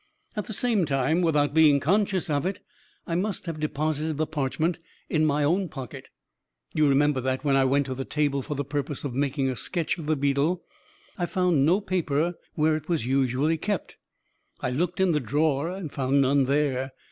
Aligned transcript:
At 0.35 0.47
the 0.47 0.53
same 0.53 0.85
time, 0.87 1.21
without 1.21 1.53
being 1.53 1.79
conscious 1.79 2.27
of 2.27 2.43
it, 2.47 2.59
I 3.05 3.13
must 3.13 3.45
have 3.45 3.59
deposited 3.59 4.17
the 4.17 4.25
parchment 4.25 4.79
in 5.11 5.27
my 5.27 5.43
own 5.43 5.69
pocket. 5.69 6.07
"You 6.73 6.87
remember 6.89 7.21
that 7.21 7.43
when 7.43 7.55
I 7.55 7.65
went 7.65 7.85
to 7.85 7.93
the 7.93 8.03
table 8.03 8.41
for 8.41 8.55
the 8.55 8.65
purpose 8.65 9.03
of 9.03 9.13
making 9.13 9.47
a 9.51 9.55
sketch 9.55 9.99
of 9.99 10.07
the 10.07 10.15
beetle, 10.15 10.63
I 11.19 11.27
found 11.27 11.67
no 11.67 11.81
paper 11.81 12.33
where 12.55 12.75
it 12.75 12.89
was 12.89 13.05
usually 13.05 13.59
kept. 13.59 13.97
I 14.59 14.71
looked 14.71 14.99
in 14.99 15.11
the 15.11 15.19
drawer, 15.19 15.69
and 15.69 15.93
found 15.93 16.19
none 16.19 16.45
there. 16.45 16.93